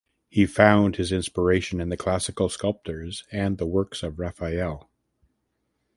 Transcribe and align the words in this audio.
He 0.31 0.47
found 0.47 0.95
his 0.95 1.11
inspiration 1.11 1.79
in 1.79 1.89
the 1.89 1.95
Classical 1.95 2.49
sculptors 2.49 3.23
and 3.31 3.59
the 3.59 3.67
works 3.67 4.01
of 4.01 4.17
Raphael. 4.17 4.89